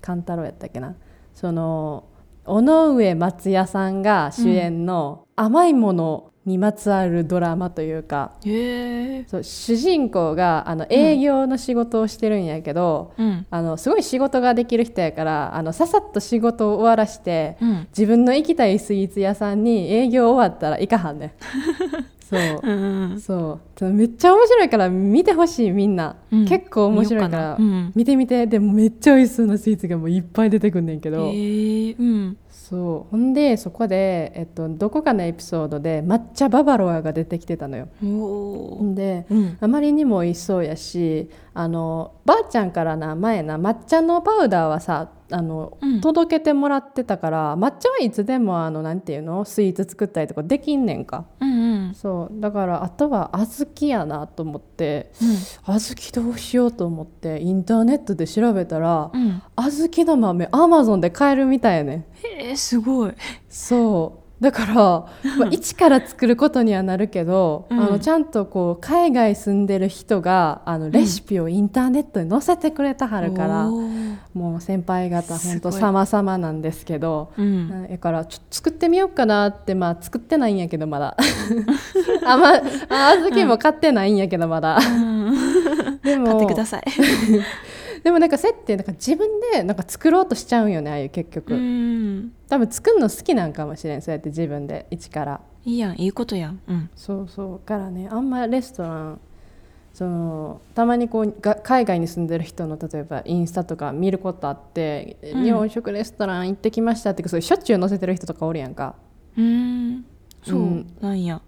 [0.00, 0.94] カンタロウやったっけな？
[1.34, 2.04] その
[2.46, 9.24] 尾上松也さんが主演の甘いものにまつわるドラマというか、へえ。
[9.26, 13.46] そう主人公があの営業の仕事をしてるんやけど、うん。
[13.50, 17.88] あのすごい仕事ができる人やからあのささっと仕事を終わらして、うん。
[17.88, 21.32] 自分の行きたいスイーツ屋さんに営業終わったら行かはんねん
[22.28, 22.60] そう。
[22.62, 22.70] う
[23.14, 23.84] んそう。
[23.92, 26.44] めっちゃ面白いから見てほしいみんな、うん。
[26.46, 27.58] 結構面白いから。
[27.94, 28.46] 見てみて。
[28.46, 32.36] でもめっちゃ美味しそうなスイーツがもういっぱい出てくんねんけど、へえうん。
[32.50, 33.10] そう。
[33.10, 37.88] ほんでそこで、えっと、どこかのエピソードで抹茶ババロアが出てきてたのよ。
[38.94, 39.58] でうん。
[39.60, 46.00] あまりにも美味しそうやしあのばあちゃんからな前な抹茶のパウダーはさあの、うん。
[46.00, 51.26] 届けてもらってたから抹茶はいつでもあのなんていうのスイーツ作ったりとかできんねんか。
[51.40, 51.94] うんうん。
[51.94, 52.40] そう。
[52.40, 55.12] だからあとは小豆やなと思って
[55.64, 59.42] 小豆どうしようと思ってインターネットで調べたらうん。
[59.56, 61.98] 小豆の豆アマゾンで買えるみたいやねん。
[62.26, 63.12] へえすごい。
[63.48, 67.80] そうだから、まあ、一から作ることにはなるけど、うん。
[67.80, 74.16] あのちゃんとこう海外住んでる人があのレシピをインターネットに載せてくれたはるから、おー。
[74.34, 77.32] もう先輩方本当様々なんですけど。
[77.38, 77.88] うん。
[77.88, 81.16] だからちょっと作ってみようかなってまあ作ってないんやけどまだ。
[82.26, 82.54] あま
[82.88, 84.78] あ小豆も買ってないんやけどまだ、
[86.02, 86.82] でも買ってください
[88.04, 92.32] でもなんかそうやってなんか自分でなんか作ろうとしちゃうんよねああいう結局、うん。
[92.50, 95.40] 多分作るの好きなんかもしれんそうやって自分で一から。
[95.64, 96.60] いいやんいいことやん。
[96.68, 96.90] うん。
[96.94, 97.58] そうそう。
[97.60, 99.20] からねあんまレストラン
[99.94, 105.44] そのたまにこうが海外に住んでる人の例えばインスタとか見ることあって、うん。
[105.44, 108.96] 日本食レストラン行ってきましたってそうしょっちゅう載せてる人とかおるやんか。
[109.38, 110.04] うん。
[110.42, 110.86] そううん。
[111.00, 111.36] なんや。
[111.36, 111.40] い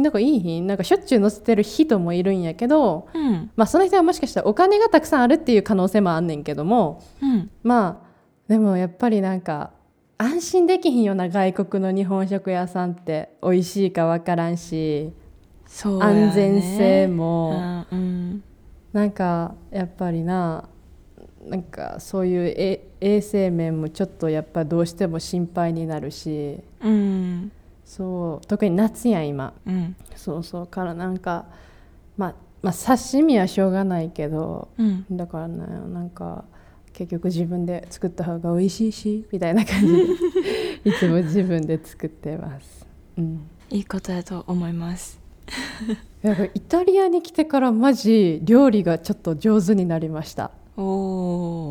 [0.00, 3.50] なんかいい日なんかしょっちゅう載せてる人もいるんやけどうん。
[3.56, 7.50] まあその人はもしかしたらお金がたくさんあるっていう可能性もあんねんけどもうん。
[7.64, 8.10] まあ
[8.48, 9.72] でもやっぱりなんか
[10.18, 15.10] 安心できひんような外国の日本食屋さんって美味しいかわからんし
[15.84, 17.52] ね安全性うも。
[17.54, 18.44] んうん
[18.92, 20.68] なんかやっぱりな
[21.48, 26.58] なんかそういうえ衛生面もちょっとやっぱどうしても心配になるし。
[26.84, 27.52] うん
[27.90, 29.52] そう特に夏やん今。
[29.66, 29.96] うん。
[30.14, 31.46] そうそうからなんか
[32.16, 35.04] まあまあ刺身はしょうがないけどうん。
[35.10, 36.44] だからねなんか
[36.92, 40.02] 結局自分で作った方が美味しいしみたいな感じで
[40.88, 42.86] いつも自分で作ってます。
[43.18, 43.40] うん。
[43.70, 45.18] いいことだと思います。
[46.22, 50.52] やっぱイタリアに来てからマジ料理がちょっと上手になりました。
[50.76, 50.82] お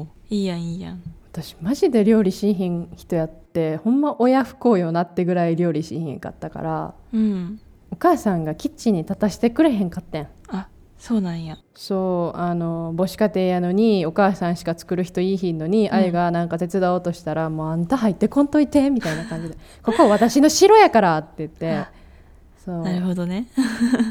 [0.01, 1.01] おーいいやんいいやん
[1.41, 7.61] 私マジで料理しひん人やってほんま親不孝よなってぐらい料理しひんかったからうん。
[7.91, 10.27] お母さんがキッチンに立たしてくれへんかってん。
[10.49, 11.57] あそうなんや。
[11.73, 15.93] そうあの母子家庭やのにお母さんしか作る人いいひんのに、ん。
[15.93, 21.85] あいがなんか手伝おうとしたら「もうあんた入ってこんといて」みたいな感じで「ここ私の城やから」って言って。
[22.63, 23.47] そうなるほどね。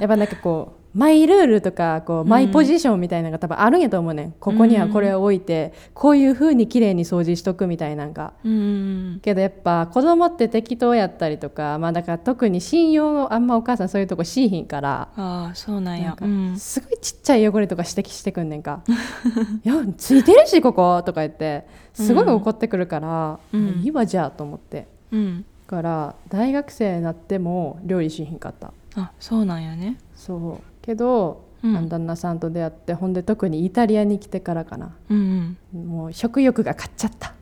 [0.01, 2.29] やっぱなんかこうマイルールとかこううん。
[2.29, 4.33] マイポジションみたいなのが多分あるんやと思うねん。
[4.33, 9.21] ここにはこれを置いてこういう風に綺麗に掃除しとくみたいなんがうん。
[9.23, 16.09] けどやっぱ子供って適当やったりとかまあだから特に信用をあんまお母さんそういうとこしいひんからああそうなんや。
[16.09, 16.59] なんかうん。
[16.59, 18.83] すごいちっちゃい汚れとか指摘してくんねんか
[19.65, 21.67] 「いやついてるしここ」とか言って。
[21.95, 23.81] すごい怒ってくるから、うん。
[23.83, 24.87] いいわじゃあと思って。
[25.11, 25.45] うん。
[25.67, 28.73] だから大学生になっても料理しひんかった。
[28.95, 29.99] あそうなんやね。
[30.15, 31.89] そうけど、うん。
[31.89, 34.97] 旦那さんと出会ってほんで特にイタリアに来てからかな。
[35.11, 35.87] うんうん。
[35.87, 37.35] もう食欲が勝っちゃった。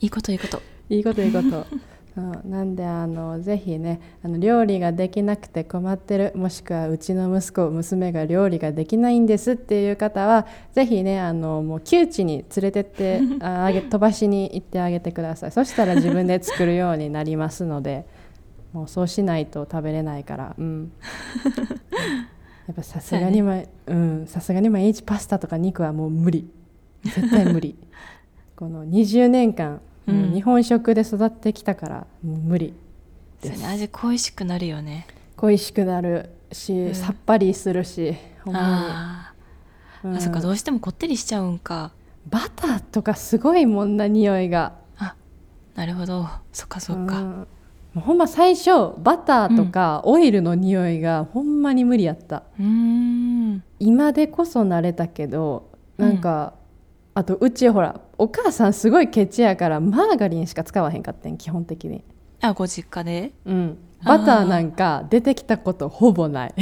[0.00, 0.60] いいこといいこと。
[0.90, 1.66] いいこといいこと。
[2.18, 2.20] う。
[2.20, 15.52] んなんであのぜひねあの料理ができなくて困ってるもしくはうちの息子娘が料理ができないんですっていう方はぜひねあのもう窮地に連れてって ああげ飛ばしに行ってあげてください。
[15.52, 18.04] そしたら自分で作るようになりますので
[18.72, 20.54] もうそうしないと食べれないから。
[20.58, 20.92] うん。
[22.66, 24.26] やっぱさすがにまうん。
[24.26, 26.48] さすがに毎日パスタとか肉はもう無理。
[27.04, 27.76] 絶対無理。
[28.56, 30.32] この20年間、うん。
[30.32, 32.74] 日本食で育ってきたからもう無理。
[33.42, 33.66] そうね。
[33.66, 35.06] 味恋しくなるよね。
[35.36, 36.94] 恋しくなるし、うん。
[36.94, 39.34] さっぱりするしほんまあ
[40.04, 40.18] に、うんー。
[40.18, 41.92] あそっかどうしてもこってりしちゃうんか。
[42.30, 44.74] バターとかすごいもんな匂いが。
[44.96, 45.14] あ
[45.74, 46.26] なるほど。
[46.52, 47.20] そっかそっか。
[47.20, 47.46] うん
[47.94, 53.62] ほんま最初バターとかオイルの匂いがほんまに無理やった、うーん。
[53.78, 56.54] 今でこそ慣れたけどなんか、
[57.14, 62.02] あとうちほらお母さんすごいケチやからマーガリンしか使わへんかってん基本的に。
[62.40, 63.32] あご実家で？
[63.44, 63.78] うん。
[64.04, 66.54] バターなんか出てきたことほぼない。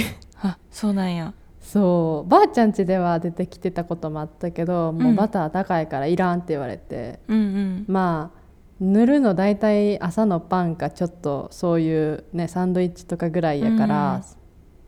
[0.43, 1.33] あそうなんや。
[1.61, 2.29] そう。
[2.29, 5.17] ばあちゃん家では出てきてたこともあったけど、もううん。
[5.17, 7.21] バター高いからいらんって言われて。
[7.29, 7.85] うんうん。
[7.87, 8.40] まあ
[8.81, 14.41] 塗るの大体朝のパンかちょっとそういうねサンドイッチとかぐらいやから、うん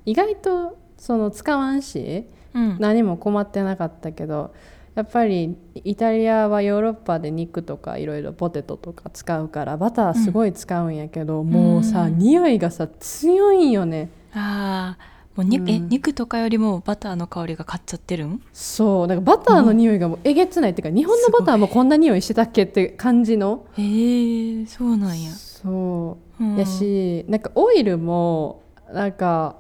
[0.05, 2.77] 意外とその使わんしうん。
[2.81, 4.53] 何も困ってなかったけど
[4.97, 12.19] やっぱりイタリアはヨーロッパで肉とかいろいろポテトとか使うからバターすごい使うんやけど、もうさ、うん。
[12.19, 14.11] 匂いがさ強いんよね。
[14.35, 15.69] ああもうに、うん。
[15.71, 18.43] え肉とかよりもバターの香りが勝っちゃってるん？
[18.53, 19.07] そう。
[19.07, 23.67] なんかバターの匂いがもうえげつないっていうか日本のバターもこんな匂いしてたっけって感じの。
[23.79, 26.45] へえそうなんや、そう。
[26.45, 26.57] うん。
[26.57, 29.57] やしなんかオイルもなんか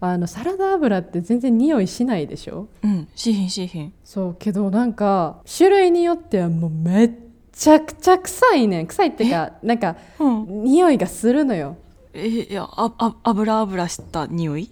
[0.00, 2.68] あのサラダ油って全然匂いしないでしょ？
[2.82, 3.08] うん。
[3.14, 3.92] しひんしひん。
[4.04, 4.36] そう。
[4.38, 7.10] けどなんか種類によってはもうめっ
[7.52, 8.86] ちゃくちゃ臭いねん。
[8.86, 10.64] 臭いっていうかなんかうん。
[10.64, 11.76] 匂いがするのよ。
[12.14, 14.70] えいやああ油油した匂い？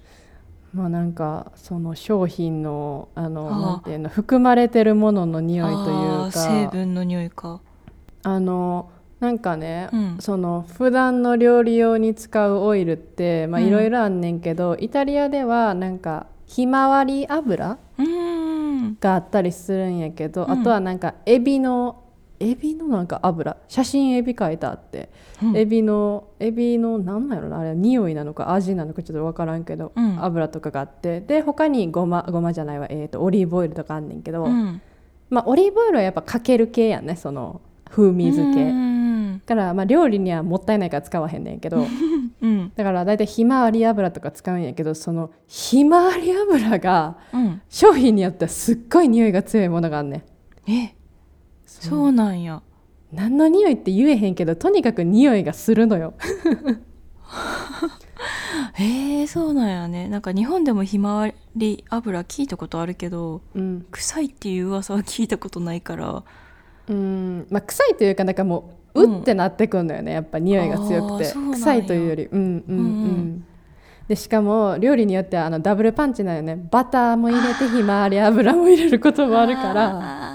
[0.72, 7.60] まあなんかその商品のあのなんていうの含まれてるものの匂いというあー成か分の匂いか。
[8.22, 10.16] あのなんかね、うん。
[10.18, 17.78] その普段の料理用に使うオイルっていろいろあんねんけど、イタリアではなんかひまわり油
[19.00, 20.50] があったりするんやけど、うん。
[20.50, 22.02] あとはなんかエビの
[22.40, 25.10] エビのなんか油写真エビ書いてあって、
[25.42, 25.56] うん。
[25.56, 30.24] エビのエビのなんなんやろなあれ匂いなのか味なのかちょっと分からんけど、うん。
[30.24, 31.20] 油とかがあって。
[31.20, 34.80] で他にごまごまじゃないわ、えー、とオリーブオイルとかあんねんけど、うん。
[35.28, 38.90] まあオリーブオイルはやっぱかける系やんねその風味付け。
[39.46, 41.84] からまあ料理にはもったいないから使わへんねんけど。
[42.40, 42.72] うん。
[42.74, 47.60] だから大体ひまわり油とか使うんやけどそのひまわり油がうん。
[47.68, 50.24] 商品によってはすっごい匂いが強いものがあんね
[50.66, 50.70] ん。
[50.70, 50.94] え
[51.80, 52.12] そう。
[52.12, 52.62] なんや。
[53.12, 56.14] 何の匂いって言えへんけどとにかく匂いがするのよ。
[58.74, 60.08] へえそうなんやね。
[60.08, 66.22] なんか日本でもひまわり油聞いたことあるけどうん、臭いっていう噂は聞いたことないから。
[66.88, 67.46] うん。
[67.50, 70.12] まあ、臭いというかなんかもううってなってくんのよね。
[70.12, 71.32] やっぱ匂いが強くて。
[71.52, 72.26] 臭いというより。
[72.26, 73.44] うんうんうん、うんうん。
[74.08, 76.56] でしかも料理によってはあのダブルパンチなよね。
[76.70, 80.29] バターも入れてひまわり油も入れることもあるから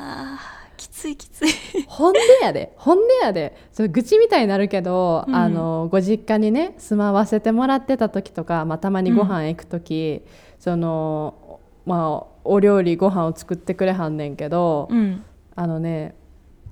[1.06, 1.50] ついきつい。
[1.88, 2.74] 本音やで。
[2.78, 3.56] 本音やで。
[3.72, 5.36] そう愚痴みたいになるけど、うん。
[5.36, 10.24] あのご実家にね住まわせてもらってた時とか、まあ、たまにご飯行く時、
[10.60, 15.24] そのまあお料理ご飯を作ってくれはんねんけど、うん。
[15.56, 16.16] あのね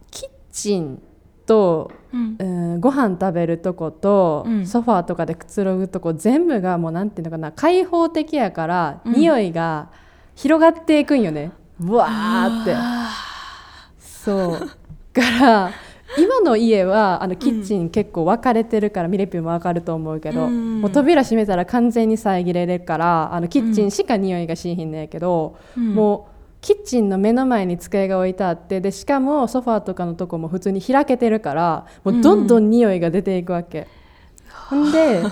[0.09, 0.99] キッチン
[1.45, 2.35] と、うん。
[2.39, 4.65] うん、ご飯食べるとこと、うん。
[4.65, 9.13] ソファーとかでくつろぐとこ全部がもうなんていうのかな開放的やから、うん。
[9.13, 9.89] 匂いが
[10.33, 11.51] 広がっていくんよね。
[11.79, 13.32] ブワーって。
[14.31, 14.69] あそう。
[15.13, 15.71] から
[16.17, 20.81] 今の家はあのキッチン結構分かれてるから、ミレピも分かると思うけど、うん。
[20.81, 25.95] もう扉閉めたら完全に遮れるからあのキッチンしか匂いがしいひんねやけど、ーうん。
[25.95, 33.87] もうキッチンの目の前に机が置いてあってでしかもソファーとかのとこも普通に開けてるからもうどんどん匂いが出ていくわけ。
[34.69, 35.29] ほんで か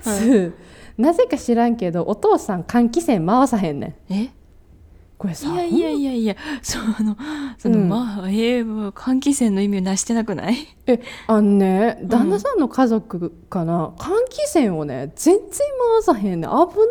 [0.00, 0.54] つ、
[0.96, 4.12] なぜか知らんけどお父さん換気扇回さへんねん。
[4.12, 4.30] え？
[5.20, 7.14] これさいやいやいやいやその
[7.58, 7.88] その、うん。
[7.90, 10.56] まあえー、もう換気扇の意味をなしてなくない？
[10.86, 16.50] えあのね旦那さんの家族かな、換気扇をね全然回さへんねん。
[16.50, 16.84] 危なくない？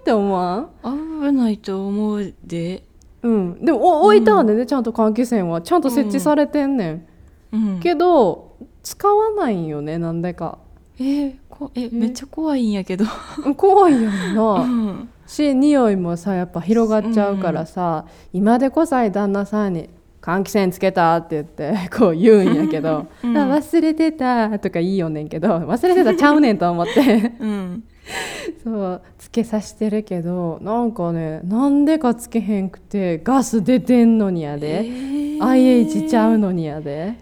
[0.00, 1.22] って思わん？
[1.22, 2.82] 危ないと思うで。
[3.22, 3.64] うん。
[3.64, 5.62] でもお置いたんでね、ちゃんと換気扇は。
[5.62, 7.06] ちゃんと設置されてんねん、
[7.52, 7.80] うん。
[7.80, 10.58] けど使わないんよねなんでか。
[10.98, 13.06] えーこえめっちゃ怖いんやけど、
[13.46, 19.90] うん怖いやんうな、ん、し匂いもさやっぱ広がっちゃうからさ、今でこさえ旦那さんに
[20.22, 23.36] 「換気扇つけた?」って言って こう言うんやけど「うん。
[23.36, 27.32] あ忘れてた」とか言いよんねんけど忘れてたちゃうねんと思って。
[27.40, 27.84] うん、
[28.62, 35.44] そうつけさしてるけどなんかねなんでかつけへんくてガス出てんのにやで、えー。
[35.44, 37.14] IH ちゃうのにやで、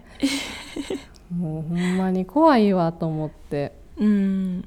[1.37, 3.73] もうほんまに怖いわと思って。
[3.97, 4.65] うん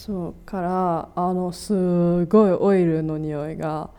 [0.00, 3.90] そうからあのすごいオイルの匂いが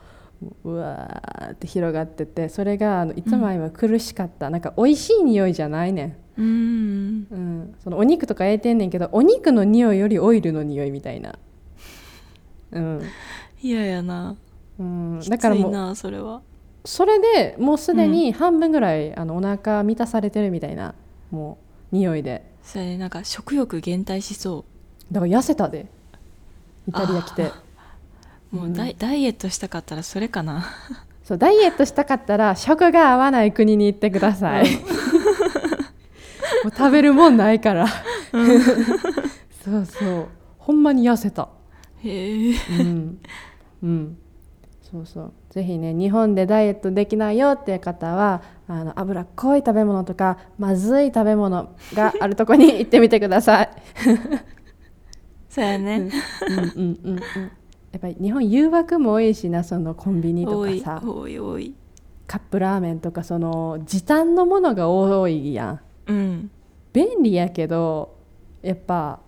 [0.66, 6.42] うわーって広がっててそれがあのいつもは苦しかった、なんか美味しい匂いじゃないねん。
[6.42, 7.28] うん。
[7.30, 11.38] うん、そのお肉とか焼いてんねんけどお肉の匂いよりオイルの匂いみたいな、
[12.72, 13.02] うん。
[13.62, 14.36] 嫌やな。
[14.80, 16.42] うん、だからもいうなそれは。
[16.84, 20.96] それでもうすでに半分ぐらい、あのお腹満たされてるみたいな
[21.30, 21.60] も
[21.92, 22.50] う匂いで。
[22.64, 24.66] それなんか食欲減退しそ
[25.12, 25.88] だから痩せたで。
[26.88, 27.52] イタリア来て。
[28.54, 30.66] うもうダイ,、ダイエットしたかったらそれかな。
[31.24, 34.66] そうダイエットしたかったら食が合わない国に行ってください、
[36.66, 37.88] もう食べるもんないから。
[39.64, 40.28] そうそう。
[40.58, 41.48] ほんまに痩せた。
[42.04, 42.54] へえ。
[42.80, 43.20] うん、
[43.84, 44.18] うん、
[44.82, 45.34] そうそう。
[45.52, 53.70] ぜひね日本でダイエットできないよっていう方はあの脂っこい食べ物とかまずい食べ物があるとこに行ってみてください。
[55.52, 56.10] そうやね、
[56.48, 57.18] うんうんうんうん。
[57.18, 57.22] や
[57.98, 61.02] っぱり日本誘惑も多いしなそのコンビニとかさ。
[61.06, 61.76] 多い多い
[62.26, 65.80] カップラーメンとかその時短のものが多いやん。
[66.08, 66.52] うん。
[66.94, 68.16] 便利やけど
[68.62, 69.20] やっぱ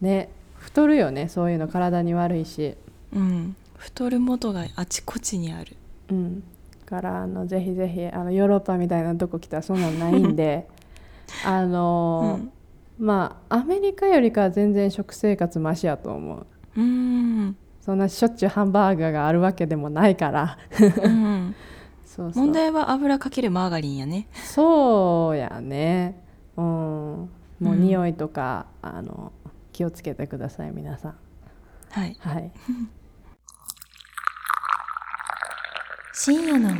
[0.00, 2.74] ね太るよねそういうの体に悪いし。
[3.14, 3.54] うん。
[3.76, 5.76] 太る元があちこちにある。
[6.10, 6.42] うん、
[6.84, 10.66] からあのぜひぜひあのヨーロッパみたいなとこ来たらそんなんないんで。
[11.46, 12.61] あのー
[13.02, 16.46] まあアメリカよりかは全然食生活マシやと思う。
[16.76, 17.56] うん。
[17.80, 20.56] そんなしょっちゅうハンバーガーがあるわけでもないから。
[21.02, 21.54] うん。
[22.06, 24.28] そう問題は油かけるマーガリンやね。
[24.32, 26.22] そうやね。
[26.56, 26.64] うん。
[26.64, 27.28] も
[27.60, 29.32] ううん匂いとか、あの
[29.72, 31.14] 気をつけてください皆さん。
[31.90, 32.16] はい。
[32.20, 32.52] はい。
[36.12, 36.70] 深夜の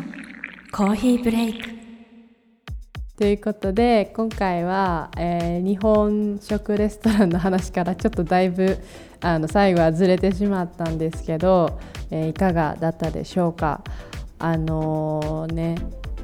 [0.70, 1.91] コーヒーブレイク
[3.18, 8.78] ということで今回は、えー日本食レストランの話からちょっとだいぶ
[9.20, 11.78] あの最後はずれてしまったんですけど、
[12.10, 13.84] えーいかがだったでしょうか？
[14.38, 15.76] あのーね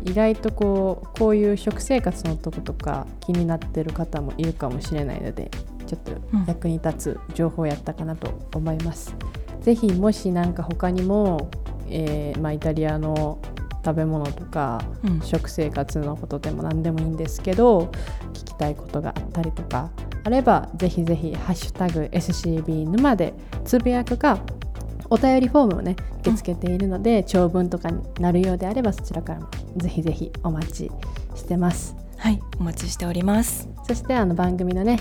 [0.04, 5.50] 意外とこうこういう食生活のとことか気になってる方もいるかもしれないので
[5.86, 6.12] ちょっと
[6.46, 9.14] 役に立つ情報やったかなと思います。
[9.60, 11.50] ぜひもしなんか他にも、
[11.88, 13.38] えーまあ、イタリアの
[13.84, 15.20] 食べ物とか、うん。
[15.20, 17.90] 食生活のことでも何でもいいんですけど
[18.32, 19.90] 聞きたいことがあったりとか
[20.24, 24.38] あればぜひぜひ「ハッシュタグ #SCB 沼」でつぶやくか
[25.10, 30.90] お便りフォームをね受け付けているので、長文とかになるようであればそちらからもぜひぜひお待ち
[31.34, 31.96] してます。
[32.16, 33.68] はいお待ちしております。
[33.86, 34.98] そしてあの番組のね、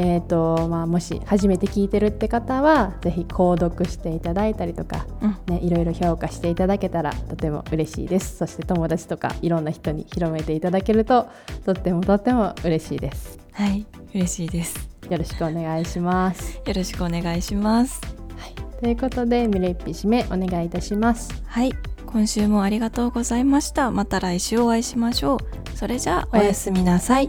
[0.00, 5.36] えーとまあ、もし初めて聞いてるって方はぜひ購読していただいたりとか、うん。
[5.48, 8.36] ね、いろいろ評価していただけたらとても嬉しいです。
[8.36, 11.26] そして友達とかいろんな人に広めていただけると
[11.66, 13.40] とってもとっても嬉しいです。
[13.50, 13.84] はい
[14.14, 14.88] 嬉しいです。
[15.10, 18.00] よろしくお願いします、よろしくお願いします。
[18.36, 21.42] はい、ということでミレイピ締めお願いいたします。
[21.44, 21.72] はい。
[22.06, 23.90] 今週もありがとうございました。
[23.90, 25.38] また来週お会いしましょ
[25.74, 25.76] う。
[25.76, 27.28] それじゃあおやすみなさい